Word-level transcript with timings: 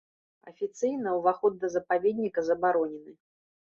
Афіцыйна 0.51 1.13
ўваход 1.19 1.53
да 1.61 1.67
запаведніка 1.77 2.49
забаронены. 2.53 3.11